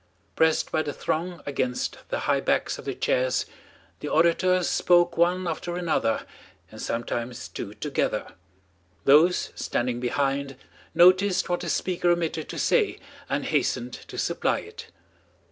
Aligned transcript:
Pressed 0.35 0.71
by 0.71 0.81
the 0.81 0.93
throng 0.93 1.41
against 1.45 1.99
the 2.09 2.21
high 2.21 2.39
backs 2.39 2.79
of 2.79 2.85
the 2.85 2.95
chairs, 2.95 3.45
the 3.99 4.07
orators 4.07 4.67
spoke 4.67 5.15
one 5.15 5.47
after 5.47 5.75
another 5.75 6.25
and 6.71 6.81
sometimes 6.81 7.47
two 7.47 7.75
together. 7.75 8.33
Those 9.05 9.51
standing 9.53 9.99
behind 9.99 10.55
noticed 10.95 11.49
what 11.49 11.63
a 11.63 11.69
speaker 11.69 12.09
omitted 12.09 12.49
to 12.49 12.57
say 12.57 12.97
and 13.29 13.45
hastened 13.45 13.93
to 13.93 14.17
supply 14.17 14.61
it. 14.61 14.87